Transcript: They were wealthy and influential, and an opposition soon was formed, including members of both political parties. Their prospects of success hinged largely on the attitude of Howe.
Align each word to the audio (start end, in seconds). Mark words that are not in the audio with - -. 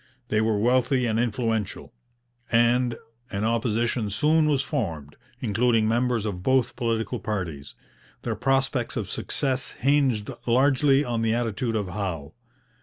They 0.29 0.41
were 0.41 0.57
wealthy 0.57 1.05
and 1.05 1.19
influential, 1.19 1.93
and 2.51 2.95
an 3.29 3.43
opposition 3.43 4.09
soon 4.09 4.47
was 4.49 4.63
formed, 4.63 5.15
including 5.41 5.87
members 5.87 6.25
of 6.25 6.41
both 6.41 6.75
political 6.75 7.19
parties. 7.19 7.75
Their 8.23 8.35
prospects 8.35 8.97
of 8.97 9.07
success 9.11 9.73
hinged 9.73 10.31
largely 10.47 11.05
on 11.05 11.21
the 11.21 11.35
attitude 11.35 11.75
of 11.75 11.89
Howe. 11.89 12.33